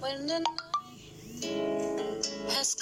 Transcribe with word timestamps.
when 0.00 0.26
the 0.26 0.40
night 0.40 0.66
has. 2.50 2.76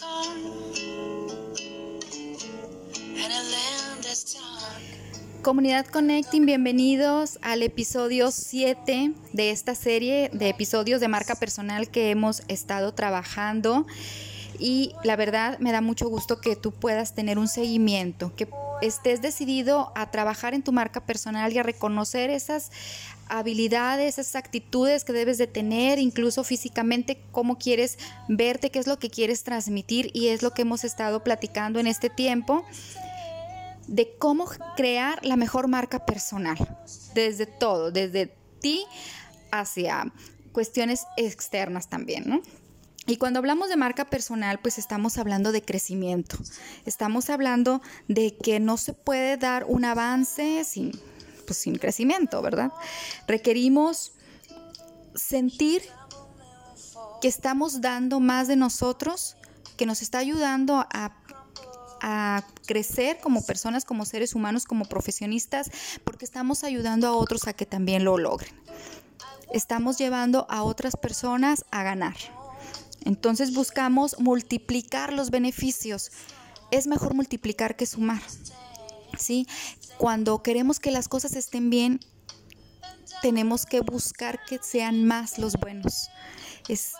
Comunidad 5.43 5.87
Connecting, 5.87 6.47
bienvenidos 6.47 7.39
al 7.43 7.63
episodio 7.63 8.31
7 8.31 9.13
de 9.33 9.51
esta 9.51 9.75
serie 9.75 10.31
de 10.33 10.49
episodios 10.49 11.01
de 11.01 11.09
marca 11.09 11.35
personal 11.35 11.91
que 11.91 12.11
hemos 12.11 12.43
estado 12.49 12.95
trabajando. 12.95 13.87
Y 14.59 14.95
la 15.05 15.17
verdad 15.17 15.59
me 15.59 15.73
da 15.73 15.83
mucho 15.83 16.09
gusto 16.09 16.41
que 16.41 16.57
tú 16.57 16.73
puedas 16.73 17.15
tener 17.15 17.39
un 17.39 17.49
seguimiento, 17.49 18.35
que 18.35 18.49
estés 18.83 19.23
decidido 19.23 19.93
a 19.95 20.11
trabajar 20.11 20.55
en 20.55 20.63
tu 20.63 20.73
marca 20.73 21.01
personal 21.01 21.53
y 21.53 21.59
a 21.59 21.63
reconocer 21.63 22.31
esas 22.31 22.71
habilidades, 23.29 24.19
esas 24.19 24.37
actitudes 24.37 25.05
que 25.05 25.13
debes 25.13 25.39
de 25.39 25.47
tener, 25.47 25.99
incluso 25.99 26.45
físicamente, 26.45 27.21
cómo 27.33 27.59
quieres 27.59 27.99
verte, 28.29 28.71
qué 28.71 28.79
es 28.79 28.87
lo 28.87 28.99
que 28.99 29.11
quieres 29.11 29.45
transmitir 29.45 30.11
y 30.13 30.29
es 30.29 30.43
lo 30.43 30.53
que 30.53 30.63
hemos 30.63 30.85
estado 30.85 31.25
platicando 31.25 31.81
en 31.81 31.87
este 31.87 32.11
tiempo 32.11 32.65
de 33.87 34.17
cómo 34.19 34.47
crear 34.77 35.25
la 35.25 35.37
mejor 35.37 35.69
marca 35.69 36.07
personal, 36.07 36.57
desde 37.15 37.47
todo, 37.47 37.91
desde 37.91 38.35
ti 38.61 38.85
hacia 39.51 40.13
cuestiones 40.53 41.07
externas 41.17 41.89
también, 41.89 42.25
¿no? 42.27 42.43
Y 43.07 43.17
cuando 43.17 43.39
hablamos 43.39 43.69
de 43.69 43.77
marca 43.77 44.07
personal, 44.07 44.59
pues 44.61 44.79
estamos 44.79 45.19
hablando 45.19 45.53
de 45.53 45.63
crecimiento. 45.63 46.39
Estamos 46.87 47.29
hablando 47.29 47.83
de 48.09 48.37
que 48.37 48.61
no 48.61 48.79
se 48.79 48.95
puede 48.95 49.37
dar 49.37 49.65
un 49.65 49.85
avance 49.85 50.65
sin, 50.65 50.93
pues, 51.47 51.59
sin 51.59 51.77
crecimiento, 51.77 52.41
¿verdad? 52.41 52.73
Requerimos 53.27 54.13
sentir 55.15 55.83
que 57.21 57.29
estamos 57.29 57.83
dando 57.83 58.21
más 58.21 58.49
de 58.49 58.57
nosotros, 58.57 59.37
que 59.77 59.85
nos 59.85 60.01
está 60.01 60.19
ayudando 60.19 60.87
a, 60.91 61.13
a 62.01 62.43
crecer 62.67 63.19
como 63.23 63.45
personas, 63.45 63.85
como 63.85 64.07
seres 64.07 64.35
humanos, 64.35 64.65
como 64.65 64.87
profesionistas, 64.87 65.71
porque 66.05 66.25
estamos 66.25 66.65
ayudando 66.65 67.07
a 67.07 67.13
otros 67.13 67.47
a 67.49 67.53
que 67.53 67.67
también 67.67 68.05
lo 68.05 68.17
logren. 68.17 68.55
Estamos 69.53 69.99
llevando 69.99 70.47
a 70.49 70.63
otras 70.63 70.97
personas 70.97 71.65
a 71.71 71.83
ganar. 71.83 72.17
Entonces 73.05 73.55
buscamos 73.55 74.17
multiplicar 74.19 75.13
los 75.13 75.31
beneficios. 75.31 76.11
Es 76.71 76.87
mejor 76.87 77.15
multiplicar 77.15 77.77
que 77.77 77.87
sumar. 77.87 78.23
¿Sí? 79.19 79.47
Cuando 79.99 80.43
queremos 80.43 80.81
que 80.81 80.91
las 80.91 81.09
cosas 81.09 81.37
estén 81.37 81.71
bien, 81.71 82.01
tenemos 83.23 83.65
que 83.65 83.81
buscar 83.81 84.41
que 84.45 84.59
sean 84.63 85.05
más 85.05 85.39
los 85.39 85.55
buenos. 85.55 86.11
Es 86.69 86.93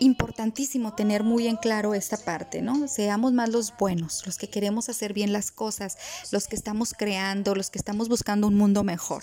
importantísimo 0.00 0.94
tener 0.94 1.24
muy 1.24 1.46
en 1.46 1.56
claro 1.56 1.94
esta 1.94 2.16
parte, 2.16 2.62
¿no? 2.62 2.88
Seamos 2.88 3.32
más 3.32 3.48
los 3.48 3.76
buenos, 3.76 4.24
los 4.26 4.38
que 4.38 4.48
queremos 4.48 4.88
hacer 4.88 5.12
bien 5.12 5.32
las 5.32 5.50
cosas, 5.50 5.96
los 6.30 6.46
que 6.46 6.56
estamos 6.56 6.94
creando, 6.94 7.54
los 7.54 7.70
que 7.70 7.78
estamos 7.78 8.08
buscando 8.08 8.46
un 8.46 8.56
mundo 8.56 8.84
mejor. 8.84 9.22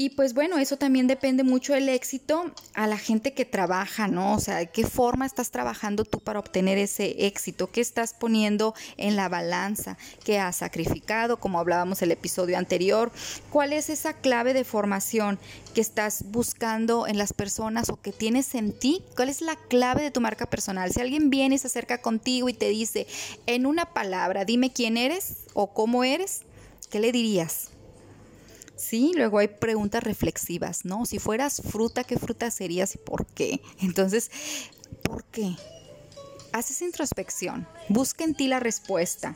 Y 0.00 0.10
pues 0.10 0.32
bueno, 0.32 0.58
eso 0.58 0.76
también 0.76 1.08
depende 1.08 1.42
mucho 1.42 1.72
del 1.72 1.88
éxito 1.88 2.52
a 2.74 2.86
la 2.86 2.98
gente 2.98 3.34
que 3.34 3.44
trabaja, 3.44 4.06
¿no? 4.06 4.34
O 4.34 4.38
sea, 4.38 4.58
¿de 4.58 4.70
qué 4.70 4.86
forma 4.86 5.26
estás 5.26 5.50
trabajando 5.50 6.04
tú 6.04 6.20
para 6.20 6.38
obtener 6.38 6.78
ese 6.78 7.26
éxito? 7.26 7.72
¿Qué 7.72 7.80
estás 7.80 8.14
poniendo 8.14 8.76
en 8.96 9.16
la 9.16 9.28
balanza? 9.28 9.98
¿Qué 10.22 10.38
has 10.38 10.54
sacrificado? 10.54 11.40
Como 11.40 11.58
hablábamos 11.58 12.00
el 12.00 12.12
episodio 12.12 12.58
anterior. 12.58 13.10
¿Cuál 13.50 13.72
es 13.72 13.90
esa 13.90 14.12
clave 14.12 14.54
de 14.54 14.62
formación 14.62 15.36
que 15.74 15.80
estás 15.80 16.26
buscando 16.28 17.08
en 17.08 17.18
las 17.18 17.32
personas 17.32 17.88
o 17.88 18.00
que 18.00 18.12
tienes 18.12 18.54
en 18.54 18.78
ti? 18.78 19.02
¿Cuál 19.16 19.30
es 19.30 19.40
la 19.40 19.56
clave 19.56 20.04
de 20.04 20.12
tu 20.12 20.20
marca 20.20 20.46
personal? 20.46 20.92
Si 20.92 21.00
alguien 21.00 21.28
viene 21.28 21.56
y 21.56 21.58
se 21.58 21.66
acerca 21.66 22.00
contigo 22.00 22.48
y 22.48 22.52
te 22.52 22.68
dice, 22.68 23.08
en 23.46 23.66
una 23.66 23.94
palabra, 23.94 24.44
dime 24.44 24.72
quién 24.72 24.96
eres 24.96 25.38
o 25.54 25.74
cómo 25.74 26.04
eres, 26.04 26.42
¿qué 26.88 27.00
le 27.00 27.10
dirías? 27.10 27.70
Sí, 28.78 29.12
luego 29.16 29.38
hay 29.38 29.48
preguntas 29.48 30.04
reflexivas, 30.04 30.84
¿no? 30.84 31.04
Si 31.04 31.18
fueras 31.18 31.60
fruta, 31.68 32.04
¿qué 32.04 32.16
fruta 32.16 32.48
serías 32.52 32.94
y 32.94 32.98
por 32.98 33.26
qué? 33.26 33.60
Entonces, 33.80 34.30
¿por 35.02 35.24
qué? 35.24 35.56
Haces 36.52 36.80
introspección, 36.80 37.66
busca 37.88 38.24
en 38.24 38.34
ti 38.34 38.46
la 38.46 38.60
respuesta. 38.60 39.34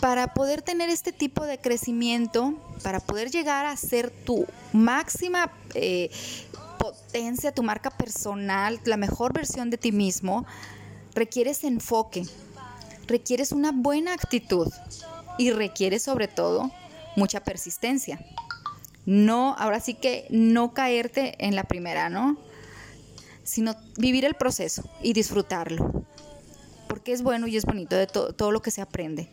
Para 0.00 0.34
poder 0.34 0.62
tener 0.62 0.90
este 0.90 1.12
tipo 1.12 1.44
de 1.46 1.58
crecimiento, 1.58 2.54
para 2.82 2.98
poder 2.98 3.30
llegar 3.30 3.66
a 3.66 3.76
ser 3.76 4.10
tu 4.10 4.46
máxima 4.72 5.52
eh, 5.74 6.10
potencia, 6.78 7.54
tu 7.54 7.62
marca 7.62 7.90
personal, 7.90 8.80
la 8.84 8.96
mejor 8.96 9.32
versión 9.32 9.70
de 9.70 9.78
ti 9.78 9.92
mismo, 9.92 10.44
requieres 11.14 11.62
enfoque, 11.62 12.24
requieres 13.06 13.52
una 13.52 13.70
buena 13.70 14.12
actitud 14.12 14.66
y 15.38 15.52
requieres 15.52 16.02
sobre 16.02 16.26
todo 16.26 16.72
mucha 17.16 17.42
persistencia. 17.42 18.24
No, 19.04 19.54
ahora 19.58 19.80
sí 19.80 19.94
que 19.94 20.26
no 20.30 20.74
caerte 20.74 21.34
en 21.44 21.56
la 21.56 21.64
primera, 21.64 22.08
¿no? 22.08 22.38
Sino 23.42 23.74
vivir 23.96 24.24
el 24.24 24.34
proceso 24.34 24.88
y 25.02 25.12
disfrutarlo. 25.12 26.04
Porque 26.88 27.12
es 27.12 27.22
bueno 27.22 27.46
y 27.46 27.56
es 27.56 27.64
bonito 27.64 27.96
de 27.96 28.06
todo 28.06 28.52
lo 28.52 28.62
que 28.62 28.70
se 28.70 28.80
aprende. 28.80 29.28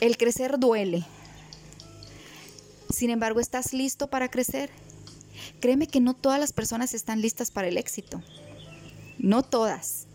El 0.00 0.16
crecer 0.16 0.58
duele. 0.58 1.04
Sin 2.90 3.10
embargo, 3.10 3.40
¿estás 3.40 3.72
listo 3.72 4.08
para 4.08 4.30
crecer? 4.30 4.70
Créeme 5.60 5.86
que 5.86 6.00
no 6.00 6.14
todas 6.14 6.38
las 6.38 6.52
personas 6.52 6.94
están 6.94 7.20
listas 7.20 7.50
para 7.50 7.68
el 7.68 7.78
éxito. 7.78 8.22
No 9.18 9.42
todas 9.42 10.06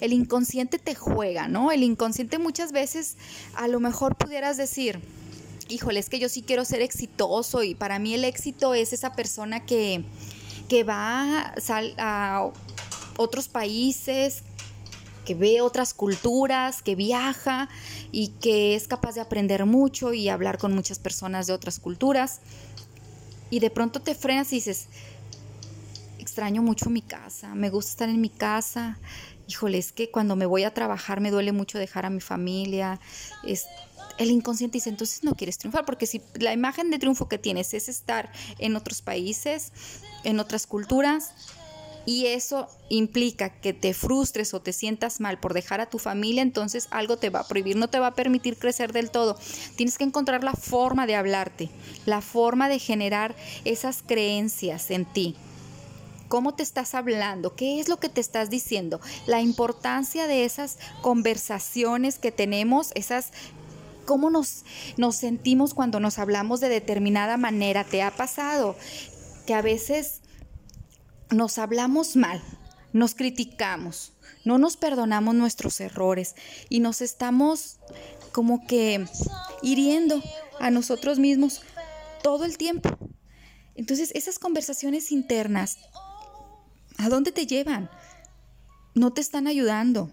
el 0.00 0.12
inconsciente 0.12 0.78
te 0.78 0.94
juega, 0.94 1.48
¿no? 1.48 1.72
El 1.72 1.82
inconsciente 1.82 2.38
muchas 2.38 2.72
veces 2.72 3.16
a 3.54 3.68
lo 3.68 3.80
mejor 3.80 4.16
pudieras 4.16 4.56
decir, 4.56 5.00
híjole, 5.68 6.00
es 6.00 6.08
que 6.08 6.18
yo 6.18 6.28
sí 6.28 6.42
quiero 6.42 6.64
ser 6.64 6.82
exitoso 6.82 7.62
y 7.62 7.74
para 7.74 7.98
mí 7.98 8.14
el 8.14 8.24
éxito 8.24 8.74
es 8.74 8.92
esa 8.92 9.12
persona 9.14 9.64
que, 9.64 10.04
que 10.68 10.84
va 10.84 11.54
a 11.98 12.50
otros 13.16 13.48
países, 13.48 14.42
que 15.24 15.34
ve 15.34 15.60
otras 15.60 15.92
culturas, 15.92 16.82
que 16.82 16.94
viaja 16.94 17.68
y 18.12 18.28
que 18.40 18.74
es 18.74 18.86
capaz 18.86 19.16
de 19.16 19.20
aprender 19.20 19.66
mucho 19.66 20.14
y 20.14 20.28
hablar 20.28 20.58
con 20.58 20.74
muchas 20.74 20.98
personas 20.98 21.46
de 21.46 21.52
otras 21.52 21.80
culturas. 21.80 22.40
Y 23.50 23.60
de 23.60 23.70
pronto 23.70 24.00
te 24.00 24.14
frenas 24.14 24.52
y 24.52 24.56
dices, 24.56 24.86
extraño 26.18 26.62
mucho 26.62 26.90
mi 26.90 27.02
casa, 27.02 27.54
me 27.54 27.70
gusta 27.70 27.90
estar 27.90 28.08
en 28.08 28.20
mi 28.20 28.28
casa, 28.28 28.98
híjole, 29.48 29.78
es 29.78 29.92
que 29.92 30.10
cuando 30.10 30.36
me 30.36 30.46
voy 30.46 30.64
a 30.64 30.74
trabajar 30.74 31.20
me 31.20 31.30
duele 31.30 31.52
mucho 31.52 31.78
dejar 31.78 32.06
a 32.06 32.10
mi 32.10 32.20
familia. 32.20 33.00
El 34.18 34.30
inconsciente 34.30 34.78
dice, 34.78 34.90
entonces 34.90 35.24
no 35.24 35.34
quieres 35.34 35.58
triunfar, 35.58 35.84
porque 35.84 36.06
si 36.06 36.22
la 36.34 36.52
imagen 36.52 36.90
de 36.90 36.98
triunfo 36.98 37.28
que 37.28 37.38
tienes 37.38 37.74
es 37.74 37.88
estar 37.88 38.30
en 38.58 38.76
otros 38.76 39.02
países, 39.02 39.72
en 40.24 40.40
otras 40.40 40.66
culturas, 40.66 41.32
y 42.06 42.26
eso 42.26 42.68
implica 42.88 43.50
que 43.50 43.72
te 43.74 43.92
frustres 43.92 44.54
o 44.54 44.62
te 44.62 44.72
sientas 44.72 45.20
mal 45.20 45.38
por 45.38 45.52
dejar 45.52 45.80
a 45.80 45.90
tu 45.90 45.98
familia, 45.98 46.40
entonces 46.40 46.86
algo 46.92 47.18
te 47.18 47.30
va 47.30 47.40
a 47.40 47.48
prohibir, 47.48 47.76
no 47.76 47.90
te 47.90 47.98
va 47.98 48.06
a 48.06 48.14
permitir 48.14 48.56
crecer 48.56 48.92
del 48.92 49.10
todo. 49.10 49.36
Tienes 49.74 49.98
que 49.98 50.04
encontrar 50.04 50.44
la 50.44 50.54
forma 50.54 51.06
de 51.06 51.16
hablarte, 51.16 51.68
la 52.06 52.22
forma 52.22 52.68
de 52.68 52.78
generar 52.78 53.34
esas 53.64 54.02
creencias 54.06 54.90
en 54.92 55.04
ti. 55.04 55.34
Cómo 56.28 56.54
te 56.54 56.62
estás 56.62 56.94
hablando, 56.94 57.54
qué 57.54 57.80
es 57.80 57.88
lo 57.88 57.98
que 57.98 58.08
te 58.08 58.20
estás 58.20 58.50
diciendo, 58.50 59.00
la 59.26 59.40
importancia 59.40 60.26
de 60.26 60.44
esas 60.44 60.78
conversaciones 61.00 62.18
que 62.18 62.32
tenemos, 62.32 62.90
esas 62.94 63.30
cómo 64.06 64.30
nos, 64.30 64.64
nos 64.96 65.16
sentimos 65.16 65.74
cuando 65.74 66.00
nos 66.00 66.18
hablamos 66.18 66.60
de 66.60 66.70
determinada 66.70 67.36
manera. 67.36 67.84
¿Te 67.84 68.02
ha 68.02 68.10
pasado 68.10 68.76
que 69.46 69.54
a 69.54 69.60
veces 69.60 70.22
nos 71.30 71.58
hablamos 71.58 72.16
mal, 72.16 72.42
nos 72.92 73.14
criticamos, 73.14 74.14
no 74.44 74.56
nos 74.56 74.78
perdonamos 74.78 75.34
nuestros 75.34 75.80
errores 75.80 76.34
y 76.70 76.80
nos 76.80 77.02
estamos 77.02 77.78
como 78.32 78.66
que 78.66 79.06
hiriendo 79.60 80.22
a 80.60 80.70
nosotros 80.70 81.18
mismos 81.18 81.60
todo 82.22 82.46
el 82.46 82.56
tiempo? 82.56 82.96
Entonces 83.74 84.10
esas 84.14 84.38
conversaciones 84.38 85.12
internas 85.12 85.76
¿A 86.98 87.08
dónde 87.08 87.32
te 87.32 87.46
llevan? 87.46 87.90
No 88.94 89.12
te 89.12 89.20
están 89.20 89.46
ayudando. 89.46 90.10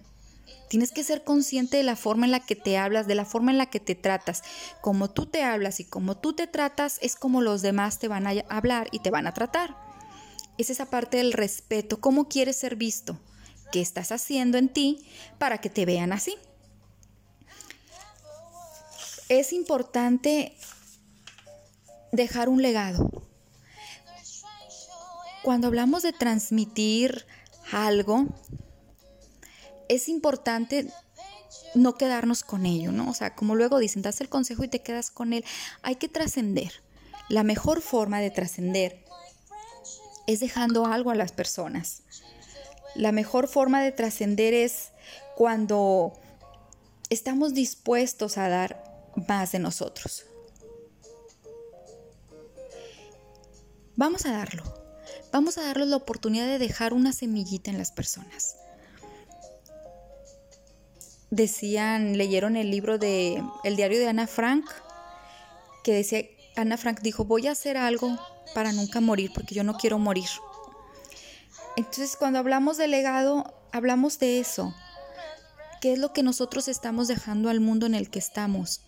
Tienes 0.69 0.91
que 0.91 1.03
ser 1.03 1.23
consciente 1.23 1.77
de 1.77 1.83
la 1.83 1.95
forma 1.95 2.25
en 2.25 2.31
la 2.31 2.39
que 2.39 2.55
te 2.55 2.77
hablas, 2.77 3.07
de 3.07 3.15
la 3.15 3.25
forma 3.25 3.51
en 3.51 3.57
la 3.57 3.67
que 3.67 3.79
te 3.79 3.95
tratas. 3.95 4.43
Como 4.81 5.09
tú 5.09 5.25
te 5.25 5.43
hablas 5.43 5.79
y 5.79 5.85
como 5.85 6.17
tú 6.17 6.33
te 6.33 6.47
tratas 6.47 6.97
es 7.01 7.15
como 7.15 7.41
los 7.41 7.61
demás 7.61 7.99
te 7.99 8.07
van 8.07 8.27
a 8.27 8.31
hablar 8.49 8.87
y 8.91 8.99
te 8.99 9.11
van 9.11 9.27
a 9.27 9.33
tratar. 9.33 9.75
Es 10.57 10.69
esa 10.69 10.85
parte 10.89 11.17
del 11.17 11.33
respeto. 11.33 11.99
¿Cómo 11.99 12.27
quieres 12.27 12.57
ser 12.57 12.75
visto? 12.75 13.19
¿Qué 13.71 13.81
estás 13.81 14.11
haciendo 14.11 14.57
en 14.57 14.69
ti 14.69 15.05
para 15.37 15.59
que 15.59 15.69
te 15.69 15.85
vean 15.85 16.11
así? 16.11 16.35
Es 19.29 19.53
importante 19.53 20.55
dejar 22.11 22.49
un 22.49 22.61
legado 22.61 23.09
cuando 25.43 25.67
hablamos 25.67 26.03
de 26.03 26.13
transmitir 26.13 27.25
algo, 27.71 28.25
es 29.95 30.09
importante 30.09 30.87
no 31.75 31.95
quedarnos 31.95 32.43
con 32.43 32.65
ello, 32.65 32.91
¿no? 32.91 33.09
O 33.09 33.13
sea, 33.13 33.35
como 33.35 33.55
luego 33.55 33.79
dicen, 33.79 34.01
das 34.01 34.21
el 34.21 34.29
consejo 34.29 34.63
y 34.63 34.67
te 34.67 34.81
quedas 34.81 35.11
con 35.11 35.33
él. 35.33 35.43
Hay 35.81 35.95
que 35.95 36.09
trascender. 36.09 36.71
La 37.29 37.43
mejor 37.43 37.81
forma 37.81 38.19
de 38.19 38.31
trascender 38.31 39.05
es 40.27 40.39
dejando 40.39 40.85
algo 40.85 41.11
a 41.11 41.15
las 41.15 41.31
personas. 41.31 42.03
La 42.95 43.11
mejor 43.11 43.47
forma 43.47 43.81
de 43.81 43.91
trascender 43.91 44.53
es 44.53 44.91
cuando 45.35 46.13
estamos 47.09 47.53
dispuestos 47.53 48.37
a 48.37 48.49
dar 48.49 49.09
más 49.27 49.51
de 49.51 49.59
nosotros. 49.59 50.25
Vamos 53.95 54.25
a 54.25 54.31
darlo. 54.31 54.63
Vamos 55.31 55.57
a 55.57 55.63
darles 55.63 55.87
la 55.87 55.95
oportunidad 55.95 56.45
de 56.45 56.59
dejar 56.59 56.93
una 56.93 57.13
semillita 57.13 57.71
en 57.71 57.77
las 57.77 57.91
personas. 57.91 58.55
Decían, 61.33 62.15
leyeron 62.15 62.55
el 62.55 62.69
libro 62.69 62.99
de 62.99 63.43
El 63.63 63.75
diario 63.75 63.97
de 63.97 64.07
Ana 64.07 64.27
Frank, 64.27 64.69
que 65.83 65.91
decía, 65.91 66.21
Ana 66.55 66.77
Frank 66.77 66.99
dijo, 67.01 67.25
voy 67.25 67.47
a 67.47 67.53
hacer 67.53 67.75
algo 67.75 68.19
para 68.53 68.71
nunca 68.71 69.01
morir, 69.01 69.31
porque 69.33 69.55
yo 69.55 69.63
no 69.63 69.73
quiero 69.73 69.97
morir. 69.97 70.29
Entonces, 71.75 72.17
cuando 72.17 72.37
hablamos 72.37 72.77
de 72.77 72.87
legado, 72.87 73.51
hablamos 73.71 74.19
de 74.19 74.39
eso. 74.39 74.75
¿Qué 75.81 75.93
es 75.93 75.97
lo 75.97 76.13
que 76.13 76.21
nosotros 76.21 76.67
estamos 76.67 77.07
dejando 77.07 77.49
al 77.49 77.59
mundo 77.59 77.87
en 77.87 77.95
el 77.95 78.11
que 78.11 78.19
estamos? 78.19 78.81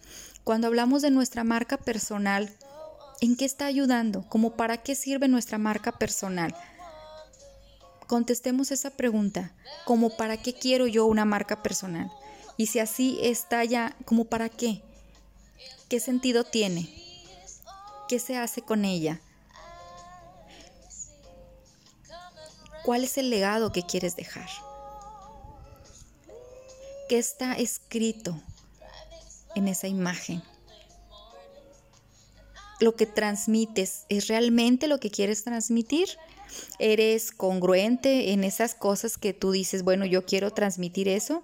Cuando 0.43 0.67
hablamos 0.67 1.01
de 1.01 1.09
nuestra 1.09 1.43
marca 1.43 1.77
personal, 1.77 2.55
¿en 3.21 3.37
qué 3.37 3.45
está 3.45 3.65
ayudando? 3.65 4.23
¿Cómo 4.29 4.55
para 4.55 4.83
qué 4.83 4.93
sirve 4.93 5.27
nuestra 5.27 5.57
marca 5.57 5.93
personal? 5.93 6.55
Contestemos 8.05 8.69
esa 8.69 8.91
pregunta, 8.91 9.55
¿cómo 9.85 10.15
para 10.15 10.37
qué 10.37 10.53
quiero 10.53 10.85
yo 10.85 11.07
una 11.07 11.25
marca 11.25 11.63
personal? 11.63 12.11
Y 12.57 12.67
si 12.67 12.79
así 12.79 13.19
está 13.21 13.63
ya, 13.63 13.95
¿cómo 14.05 14.25
para 14.25 14.49
qué? 14.49 14.81
¿Qué 15.89 15.99
sentido 15.99 16.43
tiene? 16.43 16.89
¿Qué 18.07 18.19
se 18.19 18.37
hace 18.37 18.61
con 18.61 18.85
ella? 18.85 19.21
¿Cuál 22.83 23.03
es 23.03 23.17
el 23.17 23.29
legado 23.29 23.71
que 23.71 23.83
quieres 23.83 24.15
dejar? 24.15 24.47
¿Qué 27.09 27.17
está 27.17 27.53
escrito 27.53 28.39
en 29.55 29.67
esa 29.67 29.87
imagen? 29.87 30.43
¿Lo 32.79 32.95
que 32.95 33.05
transmites 33.05 34.05
es 34.09 34.27
realmente 34.27 34.87
lo 34.87 34.99
que 34.99 35.09
quieres 35.09 35.43
transmitir? 35.43 36.09
¿Eres 36.77 37.31
congruente 37.31 38.31
en 38.31 38.43
esas 38.43 38.75
cosas 38.75 39.17
que 39.17 39.33
tú 39.33 39.51
dices, 39.51 39.83
bueno, 39.83 40.05
yo 40.05 40.25
quiero 40.25 40.51
transmitir 40.51 41.07
eso? 41.07 41.43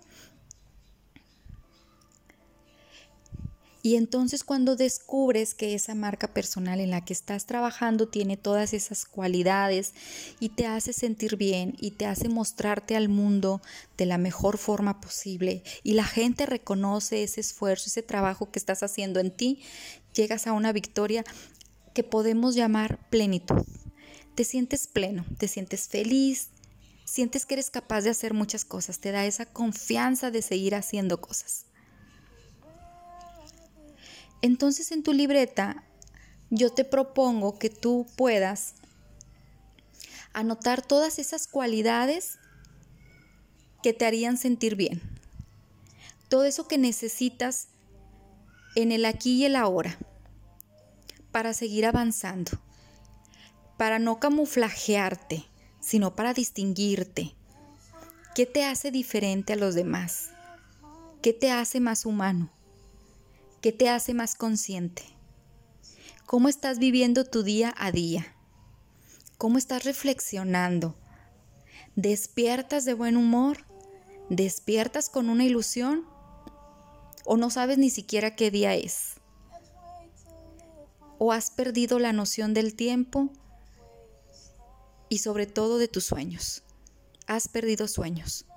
Y 3.84 3.96
entonces 3.96 4.44
cuando 4.44 4.76
descubres 4.76 5.56
que 5.56 5.74
esa 5.74 5.96
marca 5.96 6.28
personal 6.28 6.80
en 6.80 6.92
la 6.92 7.04
que 7.04 7.14
estás 7.14 7.46
trabajando 7.46 8.08
tiene 8.08 8.38
todas 8.38 8.74
esas 8.74 9.06
cualidades 9.06 9.94
y 10.40 10.50
te 10.50 10.68
hace 10.68 10.94
sentir 10.94 11.36
bien 11.36 11.76
y 11.80 11.92
te 11.92 12.06
hace 12.06 12.30
mostrarte 12.30 12.96
al 12.96 13.10
mundo 13.10 13.62
de 13.98 14.06
la 14.06 14.20
mejor 14.20 14.58
forma 14.58 15.02
posible 15.02 15.64
y 15.84 15.94
la 15.94 16.06
gente 16.06 16.46
reconoce 16.46 17.24
ese 17.24 17.42
esfuerzo, 17.42 17.88
ese 17.88 18.04
trabajo 18.04 18.52
que 18.52 18.60
estás 18.60 18.84
haciendo 18.84 19.20
en 19.20 19.32
ti, 19.32 19.60
llegas 20.14 20.46
a 20.46 20.54
una 20.54 20.74
victoria 20.74 21.24
que 21.94 22.04
podemos 22.04 22.56
llamar 22.56 23.00
plenitud. 23.10 23.66
Te 24.36 24.44
sientes 24.44 24.88
pleno, 24.88 25.26
te 25.40 25.48
sientes 25.48 25.88
feliz, 25.88 26.50
sientes 27.04 27.46
que 27.46 27.56
eres 27.56 27.70
capaz 27.70 28.02
de 28.02 28.12
hacer 28.12 28.34
muchas 28.34 28.64
cosas, 28.64 29.00
te 29.00 29.12
da 29.12 29.26
esa 29.26 29.46
confianza 29.46 30.32
de 30.32 30.42
seguir 30.42 30.76
haciendo 30.76 31.20
cosas. 31.20 31.66
Entonces 34.42 34.92
en 34.92 35.04
tu 35.04 35.14
libreta 35.14 35.84
yo 36.50 36.72
te 36.72 36.84
propongo 36.84 37.58
que 37.58 37.70
tú 37.70 38.08
puedas 38.16 38.76
anotar 40.34 40.82
todas 40.82 41.20
esas 41.20 41.48
cualidades 41.48 42.40
que 43.84 43.94
te 43.94 44.06
harían 44.06 44.38
sentir 44.38 44.76
bien. 44.76 45.02
Todo 46.30 46.46
eso 46.46 46.68
que 46.68 46.78
necesitas 46.78 47.68
en 48.76 48.92
el 48.92 49.06
aquí 49.06 49.34
y 49.34 49.46
el 49.46 49.56
ahora 49.56 49.98
para 51.32 51.54
seguir 51.54 51.86
avanzando, 51.86 52.52
para 53.78 54.00
no 54.00 54.20
camuflajearte, 54.20 55.46
sino 55.80 56.16
para 56.16 56.34
distinguirte. 56.34 57.36
¿Qué 58.36 58.46
te 58.46 58.64
hace 58.66 58.92
diferente 58.92 59.54
a 59.54 59.58
los 59.58 59.76
demás? 59.76 60.30
¿Qué 61.22 61.34
te 61.34 61.52
hace 61.52 61.80
más 61.80 62.06
humano? 62.06 62.52
¿Qué 63.62 63.72
te 63.72 63.90
hace 63.90 64.16
más 64.16 64.34
consciente? 64.34 65.04
¿Cómo 66.26 66.50
estás 66.50 66.80
viviendo 66.80 67.26
tu 67.26 67.44
día 67.44 67.76
a 67.78 67.92
día? 67.92 68.36
¿Cómo 69.38 69.60
estás 69.60 69.84
reflexionando? 69.84 70.96
¿Despiertas 71.96 72.86
de 72.86 72.96
buen 72.96 73.18
humor? 73.18 73.68
¿Despiertas 74.32 75.10
con 75.12 75.30
una 75.30 75.44
ilusión? 75.44 76.08
¿O 77.24 77.38
no 77.38 77.52
sabes 77.52 77.78
ni 77.78 77.92
siquiera 77.92 78.36
qué 78.36 78.50
día 78.50 78.74
es? 78.74 79.18
¿O 81.20 81.32
has 81.32 81.52
perdido 81.52 82.00
la 82.00 82.14
noción 82.14 82.56
del 82.56 82.76
tiempo? 82.76 83.30
Y 85.08 85.20
sobre 85.20 85.46
todo 85.46 85.78
de 85.78 85.88
tus 85.88 86.06
sueños. 86.06 86.64
Has 87.28 87.48
perdido 87.48 87.88
sueños. 87.88 88.48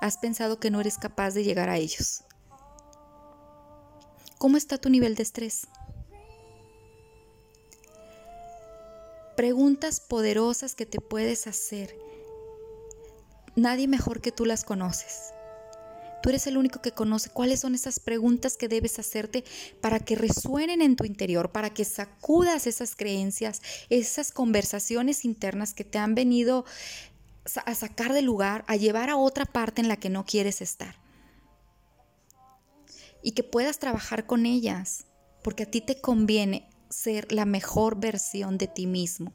Has 0.00 0.16
pensado 0.16 0.58
que 0.58 0.70
no 0.70 0.80
eres 0.80 0.96
capaz 0.96 1.34
de 1.34 1.44
llegar 1.44 1.68
a 1.68 1.76
ellos. 1.76 2.24
¿Cómo 4.44 4.58
está 4.58 4.76
tu 4.76 4.90
nivel 4.90 5.14
de 5.14 5.22
estrés? 5.22 5.66
Preguntas 9.38 10.00
poderosas 10.00 10.74
que 10.74 10.84
te 10.84 11.00
puedes 11.00 11.46
hacer. 11.46 11.96
Nadie 13.56 13.88
mejor 13.88 14.20
que 14.20 14.32
tú 14.32 14.44
las 14.44 14.62
conoces. 14.62 15.32
Tú 16.22 16.28
eres 16.28 16.46
el 16.46 16.58
único 16.58 16.82
que 16.82 16.92
conoce 16.92 17.30
cuáles 17.30 17.60
son 17.60 17.74
esas 17.74 17.98
preguntas 17.98 18.58
que 18.58 18.68
debes 18.68 18.98
hacerte 18.98 19.44
para 19.80 19.98
que 19.98 20.14
resuenen 20.14 20.82
en 20.82 20.96
tu 20.96 21.06
interior, 21.06 21.50
para 21.50 21.70
que 21.70 21.86
sacudas 21.86 22.66
esas 22.66 22.96
creencias, 22.96 23.62
esas 23.88 24.30
conversaciones 24.30 25.24
internas 25.24 25.72
que 25.72 25.84
te 25.84 25.96
han 25.96 26.14
venido 26.14 26.66
a 27.64 27.74
sacar 27.74 28.12
del 28.12 28.26
lugar, 28.26 28.66
a 28.68 28.76
llevar 28.76 29.08
a 29.08 29.16
otra 29.16 29.46
parte 29.46 29.80
en 29.80 29.88
la 29.88 29.96
que 29.96 30.10
no 30.10 30.26
quieres 30.26 30.60
estar 30.60 31.02
y 33.24 33.32
que 33.32 33.42
puedas 33.42 33.78
trabajar 33.78 34.26
con 34.26 34.44
ellas, 34.44 35.06
porque 35.42 35.62
a 35.62 35.70
ti 35.70 35.80
te 35.80 35.98
conviene 35.98 36.68
ser 36.90 37.32
la 37.32 37.46
mejor 37.46 37.98
versión 37.98 38.58
de 38.58 38.68
ti 38.68 38.86
mismo. 38.86 39.32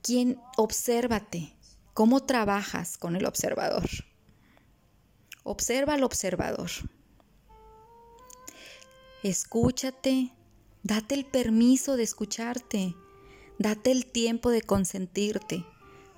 Quien 0.00 0.40
obsérvate, 0.56 1.52
cómo 1.94 2.24
trabajas 2.24 2.96
con 2.96 3.16
el 3.16 3.26
observador. 3.26 3.88
Observa 5.42 5.94
al 5.94 6.04
observador. 6.04 6.70
Escúchate, 9.24 10.30
date 10.84 11.16
el 11.16 11.24
permiso 11.24 11.96
de 11.96 12.04
escucharte, 12.04 12.94
date 13.58 13.90
el 13.90 14.06
tiempo 14.06 14.50
de 14.50 14.62
consentirte, 14.62 15.66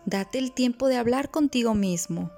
date 0.05 0.37
el 0.37 0.53
tiempo 0.53 0.87
de 0.87 0.99
hablar 0.99 1.31
contigo 1.31 1.73
mismo, 1.73 2.31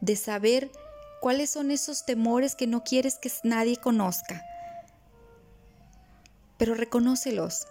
de 0.00 0.14
saber 0.14 0.70
¿Cuáles 1.20 1.50
son 1.50 1.70
esos 1.70 2.04
temores 2.04 2.54
que 2.54 2.66
no 2.66 2.84
quieres 2.84 3.18
que 3.18 3.30
nadie 3.42 3.76
conozca? 3.76 4.44
Pero 6.58 6.74
reconócelos. 6.74 7.66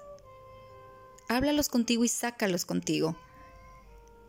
Háblalos 1.30 1.70
contigo 1.70 2.04
y 2.04 2.10
sácalos 2.10 2.66
contigo. 2.66 3.18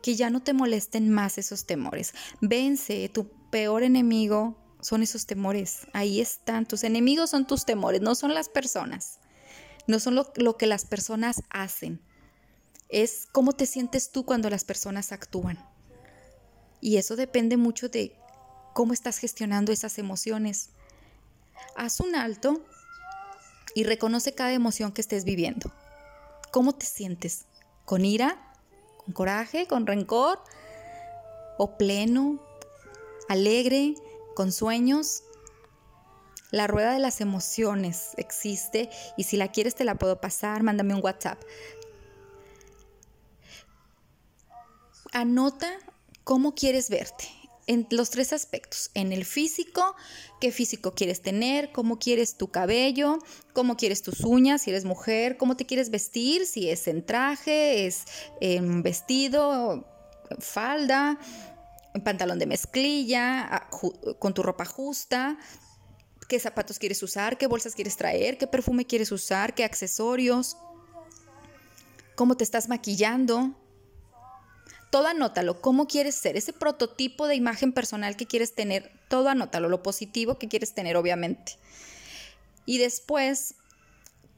Que 0.02 0.14
ya 0.14 0.30
no 0.30 0.42
te 0.42 0.52
molesten 0.52 1.10
más 1.10 1.38
esos 1.38 1.66
temores. 1.66 2.14
Vence, 2.40 3.08
tu 3.08 3.28
peor 3.50 3.82
enemigo 3.82 4.56
son 4.80 5.02
esos 5.02 5.26
temores. 5.26 5.86
Ahí 5.92 6.20
están. 6.20 6.66
Tus 6.66 6.84
enemigos 6.84 7.30
son 7.30 7.46
tus 7.46 7.64
temores, 7.64 8.00
no 8.00 8.14
son 8.14 8.34
las 8.34 8.48
personas. 8.48 9.18
No 9.88 9.98
son 9.98 10.14
lo, 10.14 10.32
lo 10.36 10.56
que 10.56 10.66
las 10.66 10.84
personas 10.84 11.42
hacen. 11.50 12.00
Es 12.88 13.26
cómo 13.32 13.52
te 13.52 13.66
sientes 13.66 14.12
tú 14.12 14.24
cuando 14.24 14.48
las 14.48 14.64
personas 14.64 15.10
actúan. 15.10 15.58
Y 16.80 16.96
eso 16.96 17.16
depende 17.16 17.56
mucho 17.56 17.88
de 17.88 18.16
cómo 18.78 18.92
estás 18.92 19.18
gestionando 19.18 19.72
esas 19.72 19.98
emociones. 19.98 20.70
Haz 21.74 21.98
un 21.98 22.14
alto 22.14 22.64
y 23.74 23.82
reconoce 23.82 24.36
cada 24.36 24.52
emoción 24.52 24.92
que 24.92 25.00
estés 25.00 25.24
viviendo. 25.24 25.72
¿Cómo 26.52 26.72
te 26.76 26.86
sientes? 26.86 27.46
¿Con 27.84 28.04
ira? 28.04 28.54
¿Con 28.98 29.14
coraje? 29.14 29.66
¿Con 29.66 29.84
rencor? 29.84 30.40
¿O 31.58 31.76
pleno? 31.76 32.40
¿Alegre? 33.28 33.96
¿Con 34.36 34.52
sueños? 34.52 35.24
La 36.52 36.68
rueda 36.68 36.92
de 36.92 37.00
las 37.00 37.20
emociones 37.20 38.10
existe 38.16 38.90
y 39.16 39.24
si 39.24 39.36
la 39.36 39.50
quieres 39.50 39.74
te 39.74 39.82
la 39.82 39.96
puedo 39.96 40.20
pasar, 40.20 40.62
mándame 40.62 40.94
un 40.94 41.02
WhatsApp. 41.02 41.42
anota 45.10 45.68
cómo 46.22 46.54
quieres 46.54 46.90
verte 46.90 47.37
en 47.68 47.86
los 47.90 48.10
tres 48.10 48.32
aspectos. 48.32 48.90
En 48.94 49.12
el 49.12 49.24
físico, 49.24 49.94
qué 50.40 50.50
físico 50.50 50.94
quieres 50.94 51.20
tener, 51.22 51.70
cómo 51.70 51.98
quieres 51.98 52.36
tu 52.36 52.48
cabello, 52.48 53.18
cómo 53.52 53.76
quieres 53.76 54.02
tus 54.02 54.20
uñas, 54.20 54.62
si 54.62 54.70
eres 54.70 54.84
mujer, 54.84 55.36
cómo 55.36 55.56
te 55.56 55.66
quieres 55.66 55.90
vestir, 55.90 56.46
si 56.46 56.70
es 56.70 56.88
en 56.88 57.04
traje, 57.04 57.86
es 57.86 58.06
en 58.40 58.82
vestido, 58.82 59.86
falda, 60.40 61.18
pantalón 62.04 62.38
de 62.38 62.46
mezclilla, 62.46 63.68
con 64.18 64.32
tu 64.32 64.42
ropa 64.42 64.64
justa, 64.64 65.38
qué 66.26 66.40
zapatos 66.40 66.78
quieres 66.78 67.02
usar, 67.02 67.36
qué 67.36 67.46
bolsas 67.46 67.74
quieres 67.74 67.96
traer, 67.96 68.38
qué 68.38 68.46
perfume 68.46 68.86
quieres 68.86 69.12
usar, 69.12 69.54
qué 69.54 69.64
accesorios, 69.64 70.56
cómo 72.16 72.34
te 72.34 72.44
estás 72.44 72.68
maquillando, 72.68 73.54
todo 74.90 75.06
anótalo, 75.06 75.60
cómo 75.60 75.86
quieres 75.86 76.14
ser, 76.14 76.36
ese 76.36 76.52
prototipo 76.52 77.26
de 77.26 77.34
imagen 77.34 77.72
personal 77.72 78.16
que 78.16 78.26
quieres 78.26 78.54
tener, 78.54 78.90
todo 79.08 79.28
anótalo, 79.28 79.68
lo 79.68 79.82
positivo 79.82 80.38
que 80.38 80.48
quieres 80.48 80.74
tener, 80.74 80.96
obviamente. 80.96 81.58
Y 82.64 82.78
después, 82.78 83.54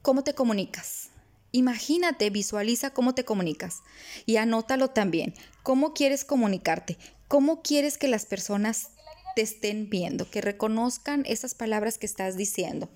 ¿cómo 0.03 0.25
te 0.25 0.35
comunicas? 0.35 1.11
Imagínate, 1.53 2.31
visualiza 2.31 2.91
cómo 2.91 3.15
te 3.15 3.25
comunicas 3.25 3.83
y 4.25 4.37
anótalo 4.37 4.91
también. 4.91 5.35
¿Cómo 5.63 5.95
quieres 5.95 6.25
comunicarte? 6.25 6.97
¿Cómo 7.27 7.63
quieres 7.63 7.99
que 7.99 8.09
las 8.09 8.27
personas 8.27 8.91
te 9.35 9.43
estén 9.43 9.91
viendo, 9.91 10.31
que 10.31 10.41
reconozcan 10.41 11.25
esas 11.27 11.55
palabras 11.55 11.99
que 11.99 12.07
estás 12.07 12.37
diciendo 12.37 12.89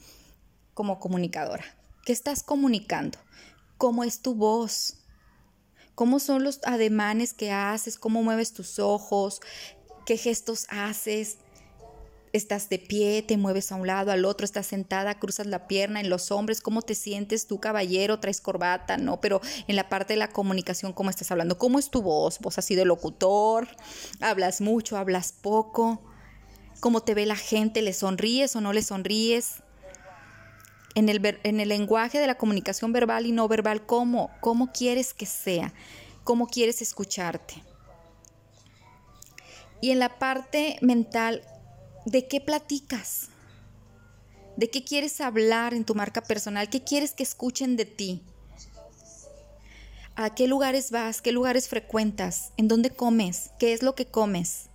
como 0.72 1.00
comunicadora? 1.00 1.64
¿Qué 2.04 2.12
estás 2.12 2.42
comunicando? 2.42 3.18
¿Cómo 3.76 4.04
es 4.04 4.20
tu 4.20 4.34
voz? 4.34 5.03
Cómo 5.94 6.18
son 6.18 6.44
los 6.44 6.60
ademanes 6.64 7.34
que 7.34 7.52
haces, 7.52 7.98
cómo 7.98 8.22
mueves 8.22 8.52
tus 8.52 8.78
ojos, 8.78 9.40
qué 10.06 10.16
gestos 10.16 10.66
haces. 10.68 11.38
Estás 12.32 12.68
de 12.68 12.80
pie, 12.80 13.22
te 13.22 13.36
mueves 13.36 13.70
a 13.70 13.76
un 13.76 13.86
lado, 13.86 14.10
al 14.10 14.24
otro, 14.24 14.44
estás 14.44 14.66
sentada, 14.66 15.20
cruzas 15.20 15.46
la 15.46 15.68
pierna 15.68 16.00
en 16.00 16.10
los 16.10 16.32
hombres, 16.32 16.60
cómo 16.60 16.82
te 16.82 16.96
sientes 16.96 17.46
tú, 17.46 17.60
caballero, 17.60 18.18
traes 18.18 18.40
corbata, 18.40 18.96
¿no? 18.96 19.20
Pero 19.20 19.40
en 19.68 19.76
la 19.76 19.88
parte 19.88 20.14
de 20.14 20.18
la 20.18 20.30
comunicación, 20.30 20.92
¿cómo 20.92 21.10
estás 21.10 21.30
hablando? 21.30 21.58
¿Cómo 21.58 21.78
es 21.78 21.90
tu 21.90 22.02
voz? 22.02 22.40
¿Vos 22.40 22.58
has 22.58 22.64
sido 22.64 22.84
locutor? 22.84 23.68
¿Hablas 24.20 24.60
mucho? 24.60 24.96
¿Hablas 24.96 25.32
poco? 25.32 26.02
¿Cómo 26.80 27.02
te 27.02 27.14
ve 27.14 27.24
la 27.24 27.36
gente? 27.36 27.82
¿Le 27.82 27.92
sonríes 27.92 28.56
o 28.56 28.60
no 28.60 28.72
le 28.72 28.82
sonríes? 28.82 29.63
En 30.94 31.08
el, 31.08 31.38
en 31.42 31.60
el 31.60 31.68
lenguaje 31.68 32.18
de 32.18 32.26
la 32.26 32.36
comunicación 32.36 32.92
verbal 32.92 33.26
y 33.26 33.32
no 33.32 33.48
verbal, 33.48 33.84
¿cómo? 33.86 34.30
¿Cómo 34.40 34.72
quieres 34.72 35.12
que 35.14 35.26
sea? 35.26 35.72
¿Cómo 36.22 36.46
quieres 36.46 36.82
escucharte? 36.82 37.62
Y 39.80 39.90
en 39.90 39.98
la 39.98 40.18
parte 40.18 40.78
mental, 40.80 41.42
¿de 42.06 42.26
qué 42.26 42.40
platicas? 42.40 43.28
¿De 44.56 44.70
qué 44.70 44.84
quieres 44.84 45.20
hablar 45.20 45.74
en 45.74 45.84
tu 45.84 45.94
marca 45.94 46.22
personal? 46.22 46.70
¿Qué 46.70 46.82
quieres 46.82 47.12
que 47.12 47.24
escuchen 47.24 47.76
de 47.76 47.84
ti? 47.84 48.22
¿A 50.16 50.32
qué 50.32 50.46
lugares 50.46 50.92
vas? 50.92 51.20
¿Qué 51.20 51.32
lugares 51.32 51.68
frecuentas? 51.68 52.52
¿En 52.56 52.68
dónde 52.68 52.90
comes? 52.90 53.50
¿Qué 53.58 53.72
es 53.72 53.82
lo 53.82 53.96
que 53.96 54.06
comes? 54.06 54.70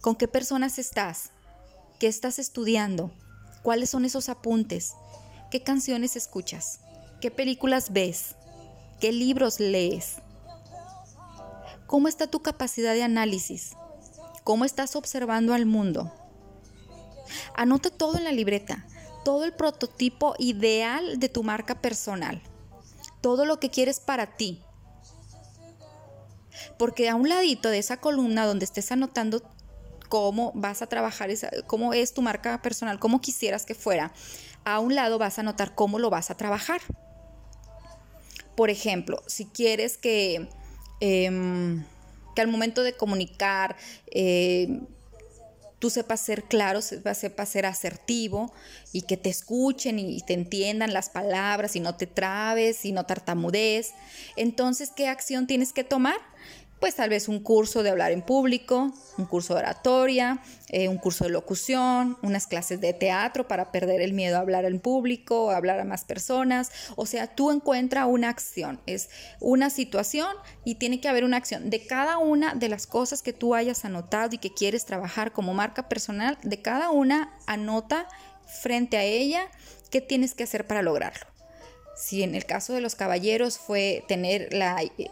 ¿Con 0.00 0.16
qué 0.16 0.28
personas 0.28 0.78
estás? 0.78 1.30
¿Qué 1.98 2.06
estás 2.06 2.38
estudiando? 2.38 3.12
¿Cuáles 3.62 3.90
son 3.90 4.04
esos 4.04 4.28
apuntes? 4.28 4.94
¿Qué 5.50 5.62
canciones 5.62 6.16
escuchas? 6.16 6.80
¿Qué 7.20 7.30
películas 7.30 7.92
ves? 7.92 8.36
¿Qué 9.00 9.12
libros 9.12 9.60
lees? 9.60 10.16
¿Cómo 11.86 12.08
está 12.08 12.26
tu 12.26 12.40
capacidad 12.40 12.94
de 12.94 13.02
análisis? 13.02 13.72
¿Cómo 14.44 14.64
estás 14.64 14.96
observando 14.96 15.52
al 15.52 15.66
mundo? 15.66 16.12
Anota 17.54 17.90
todo 17.90 18.16
en 18.16 18.24
la 18.24 18.32
libreta, 18.32 18.86
todo 19.24 19.44
el 19.44 19.52
prototipo 19.52 20.34
ideal 20.38 21.18
de 21.18 21.28
tu 21.28 21.42
marca 21.42 21.80
personal, 21.80 22.42
todo 23.20 23.44
lo 23.44 23.60
que 23.60 23.70
quieres 23.70 24.00
para 24.00 24.36
ti. 24.36 24.62
Porque 26.78 27.08
a 27.08 27.14
un 27.14 27.28
ladito 27.28 27.68
de 27.68 27.78
esa 27.78 27.98
columna 27.98 28.46
donde 28.46 28.64
estés 28.64 28.90
anotando 28.92 29.42
cómo 30.10 30.50
vas 30.56 30.82
a 30.82 30.88
trabajar, 30.88 31.30
cómo 31.68 31.94
es 31.94 32.12
tu 32.12 32.20
marca 32.20 32.60
personal, 32.60 32.98
cómo 32.98 33.20
quisieras 33.20 33.64
que 33.64 33.74
fuera, 33.74 34.12
a 34.64 34.80
un 34.80 34.94
lado 34.94 35.18
vas 35.18 35.38
a 35.38 35.42
notar 35.42 35.74
cómo 35.74 35.98
lo 35.98 36.10
vas 36.10 36.30
a 36.30 36.36
trabajar. 36.36 36.80
Por 38.56 38.70
ejemplo, 38.70 39.22
si 39.26 39.46
quieres 39.46 39.96
que, 39.96 40.48
em, 40.98 41.84
que 42.34 42.42
al 42.42 42.48
momento 42.48 42.82
de 42.82 42.92
comunicar 42.94 43.76
em, 44.10 44.84
tú 45.78 45.90
sepas 45.90 46.20
ser 46.20 46.42
claro, 46.42 46.82
sepas 46.82 47.48
ser 47.48 47.64
asertivo 47.64 48.52
y 48.92 49.02
que 49.02 49.16
te 49.16 49.30
escuchen 49.30 50.00
y 50.00 50.20
te 50.22 50.34
entiendan 50.34 50.92
las 50.92 51.08
palabras 51.08 51.76
y 51.76 51.80
no 51.80 51.94
te 51.94 52.06
trabes 52.08 52.84
y 52.84 52.90
no 52.90 53.06
tartamudees, 53.06 53.92
entonces, 54.36 54.90
¿qué 54.94 55.06
acción 55.06 55.46
tienes 55.46 55.72
que 55.72 55.84
tomar? 55.84 56.18
Pues 56.80 56.96
tal 56.96 57.10
vez 57.10 57.28
un 57.28 57.40
curso 57.40 57.82
de 57.82 57.90
hablar 57.90 58.10
en 58.10 58.22
público, 58.22 58.90
un 59.18 59.26
curso 59.26 59.54
de 59.54 59.60
oratoria, 59.60 60.42
eh, 60.68 60.88
un 60.88 60.96
curso 60.96 61.24
de 61.24 61.30
locución, 61.30 62.16
unas 62.22 62.46
clases 62.46 62.80
de 62.80 62.94
teatro 62.94 63.46
para 63.46 63.70
perder 63.70 64.00
el 64.00 64.14
miedo 64.14 64.38
a 64.38 64.40
hablar 64.40 64.64
en 64.64 64.80
público, 64.80 65.50
a 65.50 65.56
hablar 65.56 65.78
a 65.78 65.84
más 65.84 66.04
personas. 66.04 66.72
O 66.96 67.04
sea, 67.04 67.26
tú 67.26 67.50
encuentras 67.50 68.06
una 68.08 68.30
acción, 68.30 68.80
es 68.86 69.10
una 69.40 69.68
situación 69.68 70.34
y 70.64 70.76
tiene 70.76 71.00
que 71.02 71.08
haber 71.08 71.24
una 71.24 71.36
acción. 71.36 71.68
De 71.68 71.86
cada 71.86 72.16
una 72.16 72.54
de 72.54 72.70
las 72.70 72.86
cosas 72.86 73.20
que 73.20 73.34
tú 73.34 73.54
hayas 73.54 73.84
anotado 73.84 74.30
y 74.32 74.38
que 74.38 74.54
quieres 74.54 74.86
trabajar 74.86 75.32
como 75.32 75.52
marca 75.52 75.88
personal, 75.88 76.38
de 76.42 76.62
cada 76.62 76.90
una 76.90 77.36
anota 77.46 78.08
frente 78.46 78.96
a 78.96 79.02
ella 79.02 79.42
qué 79.90 80.00
tienes 80.00 80.34
que 80.34 80.44
hacer 80.44 80.66
para 80.66 80.80
lograrlo. 80.80 81.26
Si 81.96 82.22
en 82.22 82.34
el 82.34 82.46
caso 82.46 82.72
de 82.72 82.80
los 82.80 82.94
caballeros 82.94 83.58
fue 83.58 84.04
tener 84.08 84.54
la 84.54 84.82
eh, 84.82 85.10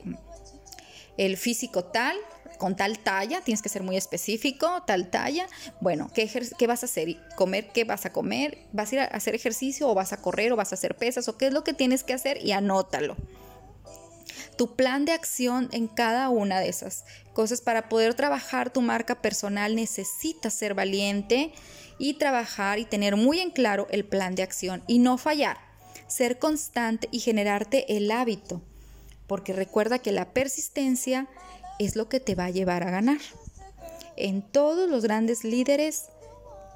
el 1.18 1.36
físico 1.36 1.84
tal, 1.84 2.16
con 2.58 2.76
tal 2.76 2.98
talla, 2.98 3.40
tienes 3.42 3.60
que 3.60 3.68
ser 3.68 3.82
muy 3.82 3.96
específico, 3.96 4.82
tal 4.86 5.10
talla. 5.10 5.46
Bueno, 5.80 6.10
¿qué, 6.14 6.30
¿qué, 6.56 6.66
vas 6.66 6.82
a 6.82 6.86
hacer? 6.86 7.16
¿Comer? 7.36 7.68
¿Qué 7.72 7.84
vas 7.84 8.06
a 8.06 8.12
comer? 8.12 8.58
¿Vas 8.72 8.92
a 8.92 8.94
ir 8.94 9.00
a 9.00 9.04
hacer 9.04 9.34
ejercicio 9.34 9.88
o 9.88 9.94
vas 9.94 10.12
a 10.12 10.22
correr 10.22 10.52
o 10.52 10.56
vas 10.56 10.72
a 10.72 10.76
hacer 10.76 10.96
pesas 10.96 11.28
o 11.28 11.36
qué 11.36 11.48
es 11.48 11.52
lo 11.52 11.64
que 11.64 11.74
tienes 11.74 12.04
que 12.04 12.14
hacer? 12.14 12.44
Y 12.44 12.52
anótalo. 12.52 13.16
Tu 14.56 14.74
plan 14.74 15.04
de 15.04 15.12
acción 15.12 15.68
en 15.72 15.86
cada 15.86 16.30
una 16.30 16.60
de 16.60 16.68
esas 16.68 17.04
cosas 17.32 17.60
para 17.60 17.88
poder 17.88 18.14
trabajar 18.14 18.70
tu 18.70 18.80
marca 18.80 19.22
personal 19.22 19.76
necesitas 19.76 20.52
ser 20.52 20.74
valiente 20.74 21.52
y 21.98 22.14
trabajar 22.14 22.80
y 22.80 22.84
tener 22.84 23.14
muy 23.14 23.38
en 23.38 23.50
claro 23.50 23.86
el 23.90 24.04
plan 24.04 24.34
de 24.34 24.42
acción 24.42 24.82
y 24.88 24.98
no 24.98 25.16
fallar, 25.16 25.58
ser 26.08 26.40
constante 26.40 27.08
y 27.12 27.20
generarte 27.20 27.96
el 27.96 28.10
hábito 28.10 28.62
porque 29.28 29.52
recuerda 29.52 30.00
que 30.00 30.10
la 30.10 30.32
persistencia 30.32 31.28
es 31.78 31.94
lo 31.94 32.08
que 32.08 32.18
te 32.18 32.34
va 32.34 32.46
a 32.46 32.50
llevar 32.50 32.82
a 32.82 32.90
ganar. 32.90 33.20
En 34.16 34.42
todos 34.42 34.90
los 34.90 35.04
grandes 35.04 35.44
líderes 35.44 36.06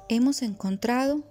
hemos 0.07 0.41
encontrado 0.41 1.23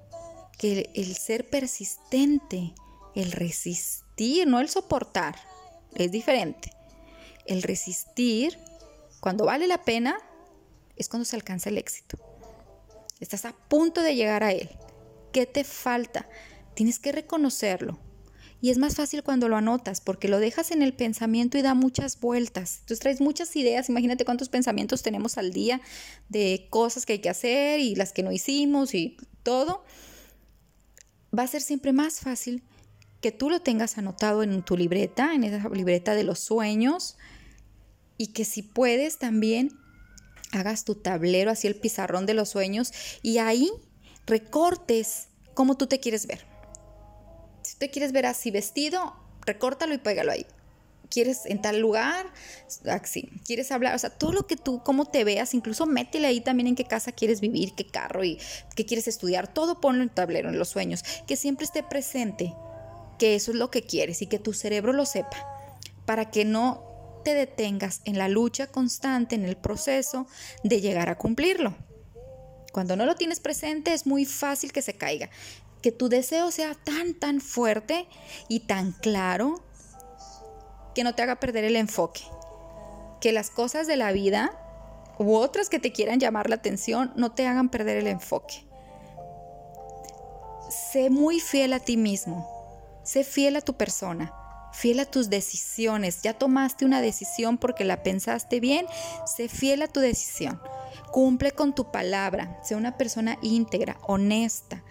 que 0.58 0.90
el, 0.94 1.16
ser 1.16 1.48
persistente, 1.48 2.74
el 3.14 3.32
resistir, 3.32 4.46
no 4.46 4.60
el 4.60 4.68
soportar, 4.68 5.36
es 5.94 6.10
diferente. 6.12 6.70
El 7.46 7.62
resistir, 7.62 8.58
cuando 9.20 9.46
vale 9.46 9.66
la 9.66 9.84
pena, 9.84 10.18
es 10.96 11.08
cuando 11.08 11.24
se 11.24 11.36
alcanza 11.36 11.70
el 11.70 11.78
éxito. 11.78 12.18
Estás 13.20 13.44
a 13.44 13.52
punto 13.52 14.02
de 14.02 14.14
llegar 14.14 14.44
a 14.44 14.52
él. 14.52 14.68
¿Qué 15.32 15.46
te 15.46 15.64
falta? 15.64 16.28
Tienes 16.74 16.98
que 16.98 17.12
reconocerlo. 17.12 17.98
Y 18.62 18.70
es 18.70 18.78
más 18.78 18.94
fácil 18.94 19.24
cuando 19.24 19.48
lo 19.48 19.56
anotas 19.56 20.00
porque 20.00 20.28
lo 20.28 20.38
dejas 20.38 20.70
en 20.70 20.82
el 20.82 20.94
pensamiento 20.94 21.58
y 21.58 21.62
da 21.62 21.74
muchas 21.74 22.20
vueltas. 22.20 22.76
Entonces 22.76 23.00
traes 23.00 23.20
muchas 23.20 23.54
ideas, 23.56 23.88
imagínate 23.88 24.24
cuántos 24.24 24.48
pensamientos 24.48 25.02
tenemos 25.02 25.36
al 25.36 25.52
día 25.52 25.80
de 26.28 26.68
cosas 26.70 27.04
que 27.04 27.14
hay 27.14 27.18
que 27.18 27.28
hacer 27.28 27.80
y 27.80 27.96
las 27.96 28.12
que 28.12 28.22
no 28.22 28.30
hicimos 28.30 28.94
y 28.94 29.16
todo. 29.42 29.82
Va 31.36 31.42
a 31.42 31.48
ser 31.48 31.60
siempre 31.60 31.92
más 31.92 32.20
fácil 32.20 32.62
que 33.20 33.32
tú 33.32 33.50
lo 33.50 33.60
tengas 33.62 33.98
anotado 33.98 34.44
en 34.44 34.62
tu 34.62 34.76
libreta, 34.76 35.34
en 35.34 35.42
esa 35.42 35.68
libreta 35.68 36.14
de 36.14 36.22
los 36.22 36.38
sueños 36.38 37.16
y 38.16 38.28
que 38.28 38.44
si 38.44 38.62
puedes 38.62 39.18
también 39.18 39.76
hagas 40.52 40.84
tu 40.84 40.94
tablero, 40.94 41.50
así 41.50 41.66
el 41.66 41.74
pizarrón 41.74 42.26
de 42.26 42.34
los 42.34 42.50
sueños 42.50 42.92
y 43.22 43.38
ahí 43.38 43.72
recortes 44.24 45.30
cómo 45.54 45.76
tú 45.76 45.88
te 45.88 45.98
quieres 45.98 46.28
ver. 46.28 46.51
Quieres 47.90 48.12
ver 48.12 48.26
así 48.26 48.50
vestido, 48.50 49.14
recórtalo 49.44 49.94
y 49.94 49.98
pégalo 49.98 50.32
ahí. 50.32 50.46
¿Quieres 51.10 51.44
en 51.44 51.60
tal 51.60 51.78
lugar? 51.78 52.32
Así. 52.86 53.28
¿Quieres 53.46 53.70
hablar? 53.70 53.94
O 53.94 53.98
sea, 53.98 54.10
todo 54.10 54.32
lo 54.32 54.46
que 54.46 54.56
tú, 54.56 54.82
cómo 54.82 55.04
te 55.04 55.24
veas, 55.24 55.52
incluso 55.52 55.84
métele 55.84 56.26
ahí 56.26 56.40
también 56.40 56.68
en 56.68 56.74
qué 56.74 56.84
casa 56.84 57.12
quieres 57.12 57.40
vivir, 57.42 57.74
qué 57.74 57.86
carro 57.86 58.24
y 58.24 58.38
qué 58.74 58.86
quieres 58.86 59.08
estudiar. 59.08 59.52
Todo 59.52 59.80
ponlo 59.80 60.02
en 60.02 60.08
el 60.08 60.14
tablero, 60.14 60.48
en 60.48 60.58
los 60.58 60.70
sueños. 60.70 61.04
Que 61.26 61.36
siempre 61.36 61.66
esté 61.66 61.82
presente 61.82 62.54
que 63.18 63.34
eso 63.34 63.50
es 63.50 63.58
lo 63.58 63.70
que 63.70 63.82
quieres 63.82 64.22
y 64.22 64.26
que 64.26 64.38
tu 64.38 64.54
cerebro 64.54 64.94
lo 64.94 65.04
sepa. 65.04 65.46
Para 66.06 66.30
que 66.30 66.46
no 66.46 67.20
te 67.24 67.34
detengas 67.34 68.00
en 68.04 68.16
la 68.16 68.28
lucha 68.28 68.66
constante, 68.66 69.34
en 69.34 69.44
el 69.44 69.56
proceso 69.56 70.26
de 70.64 70.80
llegar 70.80 71.08
a 71.10 71.18
cumplirlo. 71.18 71.74
Cuando 72.72 72.96
no 72.96 73.04
lo 73.04 73.14
tienes 73.14 73.38
presente 73.38 73.92
es 73.92 74.06
muy 74.06 74.24
fácil 74.24 74.72
que 74.72 74.82
se 74.82 74.94
caiga. 74.94 75.28
Que 75.82 75.92
tu 75.92 76.08
deseo 76.08 76.50
sea 76.50 76.74
tan, 76.74 77.14
tan 77.14 77.40
fuerte 77.40 78.08
y 78.48 78.60
tan 78.60 78.92
claro 78.92 79.62
que 80.94 81.04
no 81.04 81.14
te 81.14 81.22
haga 81.22 81.40
perder 81.40 81.64
el 81.64 81.76
enfoque. 81.76 82.22
Que 83.20 83.32
las 83.32 83.50
cosas 83.50 83.86
de 83.86 83.96
la 83.96 84.12
vida 84.12 84.58
u 85.18 85.34
otras 85.34 85.68
que 85.68 85.78
te 85.78 85.92
quieran 85.92 86.20
llamar 86.20 86.48
la 86.48 86.56
atención 86.56 87.12
no 87.16 87.32
te 87.32 87.46
hagan 87.46 87.68
perder 87.68 87.98
el 87.98 88.06
enfoque. 88.06 88.66
Sé 90.92 91.10
muy 91.10 91.40
fiel 91.40 91.72
a 91.72 91.80
ti 91.80 91.96
mismo. 91.96 92.48
Sé 93.02 93.24
fiel 93.24 93.56
a 93.56 93.60
tu 93.60 93.74
persona 93.74 94.32
fiel 94.72 95.00
a 95.00 95.04
tus 95.04 95.30
decisiones. 95.30 96.22
Ya 96.22 96.34
tomaste 96.34 96.84
una 96.84 97.00
decisión 97.00 97.58
porque 97.58 97.84
la 97.84 98.02
pensaste 98.02 98.58
bien, 98.58 98.86
sé 99.26 99.48
fiel 99.48 99.82
a 99.82 99.88
tu 99.88 100.00
decisión. 100.00 100.60
Cumple 101.10 101.52
con 101.52 101.74
tu 101.74 101.90
palabra, 101.90 102.58
sé 102.64 102.74
una 102.74 102.96
persona 102.96 103.38
íntegra, 103.42 103.98
honesta. 104.02 104.82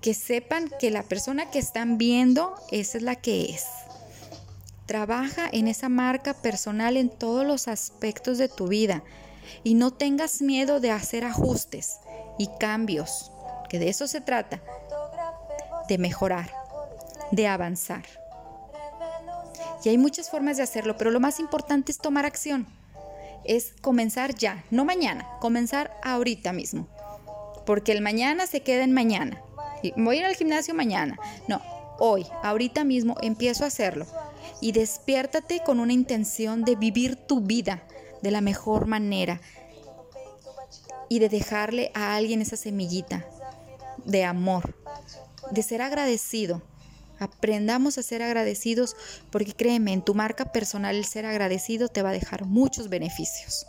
Que 0.00 0.14
sepan 0.14 0.70
que 0.78 0.90
la 0.90 1.02
persona 1.02 1.50
que 1.50 1.58
están 1.58 1.98
viendo, 1.98 2.54
esa 2.70 2.98
es 2.98 3.02
la 3.02 3.16
que 3.16 3.46
es. 3.46 3.64
Trabaja 4.86 5.48
en 5.52 5.68
esa 5.68 5.88
marca 5.88 6.34
personal 6.34 6.96
en 6.96 7.10
todos 7.10 7.46
los 7.46 7.68
aspectos 7.68 8.38
de 8.38 8.48
tu 8.48 8.68
vida 8.68 9.02
y 9.64 9.74
no 9.74 9.92
tengas 9.92 10.40
miedo 10.40 10.80
de 10.80 10.90
hacer 10.90 11.24
ajustes 11.24 11.98
y 12.38 12.48
cambios, 12.58 13.32
que 13.68 13.78
de 13.78 13.88
eso 13.88 14.06
se 14.06 14.20
trata, 14.20 14.62
de 15.88 15.98
mejorar, 15.98 16.50
de 17.32 17.46
avanzar. 17.46 18.04
Y 19.84 19.90
hay 19.90 19.98
muchas 19.98 20.30
formas 20.30 20.56
de 20.56 20.62
hacerlo, 20.62 20.96
pero 20.96 21.10
lo 21.10 21.20
más 21.20 21.40
importante 21.40 21.92
es 21.92 21.98
tomar 21.98 22.26
acción. 22.26 22.66
Es 23.44 23.72
comenzar 23.80 24.34
ya, 24.34 24.64
no 24.70 24.84
mañana, 24.84 25.28
comenzar 25.40 25.90
ahorita 26.02 26.52
mismo. 26.52 26.88
Porque 27.64 27.92
el 27.92 28.00
mañana 28.00 28.46
se 28.46 28.62
queda 28.62 28.84
en 28.84 28.92
mañana. 28.92 29.40
Voy 29.96 30.16
a 30.16 30.20
ir 30.20 30.26
al 30.26 30.36
gimnasio 30.36 30.74
mañana. 30.74 31.18
No, 31.46 31.60
hoy, 31.98 32.26
ahorita 32.42 32.84
mismo 32.84 33.16
empiezo 33.20 33.64
a 33.64 33.68
hacerlo. 33.68 34.06
Y 34.60 34.72
despiértate 34.72 35.60
con 35.64 35.80
una 35.80 35.92
intención 35.92 36.64
de 36.64 36.76
vivir 36.76 37.16
tu 37.16 37.40
vida 37.40 37.82
de 38.22 38.30
la 38.30 38.40
mejor 38.40 38.86
manera. 38.86 39.40
Y 41.08 41.20
de 41.20 41.28
dejarle 41.28 41.90
a 41.94 42.16
alguien 42.16 42.42
esa 42.42 42.56
semillita 42.56 43.24
de 44.04 44.24
amor, 44.24 44.74
de 45.50 45.62
ser 45.62 45.80
agradecido 45.82 46.62
Aprendamos 47.18 47.98
a 47.98 48.02
ser 48.02 48.22
agradecidos 48.22 48.94
porque 49.30 49.52
créeme, 49.52 49.92
en 49.92 50.02
tu 50.02 50.14
marca 50.14 50.52
personal 50.52 50.96
el 50.96 51.04
ser 51.04 51.26
agradecido 51.26 51.88
te 51.88 52.02
va 52.02 52.10
a 52.10 52.12
dejar 52.12 52.44
muchos 52.44 52.88
beneficios. 52.88 53.66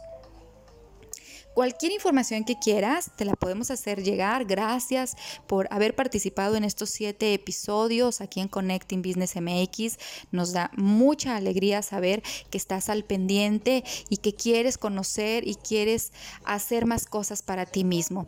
Cualquier 1.54 1.92
información 1.92 2.46
que 2.46 2.58
quieras, 2.58 3.12
te 3.18 3.26
la 3.26 3.36
podemos 3.36 3.72
hacer 3.72 4.02
llegar. 4.04 4.46
Gracias 4.46 5.18
por 5.48 5.68
haber 5.72 5.96
participado 5.96 6.56
en 6.56 6.64
estos 6.64 6.90
siete 6.90 7.34
episodios 7.34 8.22
aquí 8.22 8.40
en 8.40 8.48
Connecting 8.48 9.02
Business 9.02 9.36
MX. 9.36 9.98
Nos 10.32 10.54
da 10.54 10.72
mucha 10.78 11.36
alegría 11.36 11.82
saber 11.82 12.24
que 12.50 12.58
estás 12.58 12.88
al 12.90 13.04
pendiente 13.04 13.84
y 14.10 14.18
que 14.18 14.34
quieres 14.34 14.78
conocer 14.78 15.48
y 15.48 15.56
quieres 15.56 16.14
hacer 16.46 16.86
más 16.86 17.06
cosas 17.06 17.42
para 17.42 17.66
ti 17.66 17.84
mismo. 17.84 18.28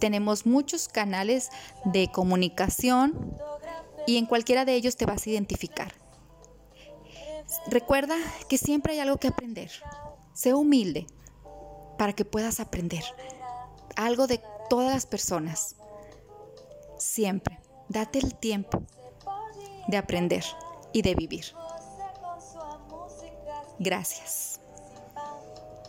Tenemos 0.00 0.46
muchos 0.46 0.88
canales 0.88 1.50
de 1.84 2.10
comunicación 2.10 3.36
y 4.06 4.16
en 4.16 4.26
cualquiera 4.26 4.64
de 4.64 4.74
ellos 4.74 4.96
te 4.96 5.06
vas 5.06 5.26
a 5.26 5.30
identificar. 5.30 5.94
Recuerda 7.68 8.16
que 8.48 8.58
siempre 8.58 8.94
hay 8.94 9.00
algo 9.00 9.18
que 9.18 9.28
aprender. 9.28 9.70
Sé 10.34 10.54
humilde 10.54 11.06
para 11.98 12.14
que 12.14 12.24
puedas 12.24 12.60
aprender 12.60 13.04
algo 13.96 14.26
de 14.26 14.40
todas 14.70 14.94
las 14.94 15.04
personas. 15.04 15.76
Siempre, 16.96 17.60
date 17.88 18.20
el 18.20 18.34
tiempo 18.34 18.82
de 19.88 19.96
aprender 19.98 20.44
y 20.92 21.02
de 21.02 21.14
vivir. 21.14 21.44
Gracias. 23.78 24.60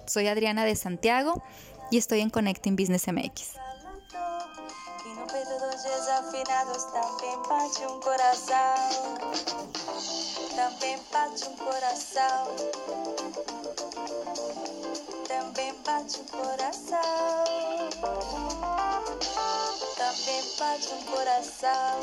Soy 0.05 0.27
Adriana 0.27 0.65
de 0.65 0.75
Santiago 0.75 1.43
y 1.91 1.97
estoy 1.97 2.21
en 2.21 2.29
Connecting 2.29 2.75
Business 2.75 3.07
MX. 3.07 3.55
Bate 16.09 16.21
um 16.21 16.25
coração. 16.25 17.45
Também 19.95 20.43
bate 20.57 20.89
um 20.91 21.03
coração. 21.03 21.99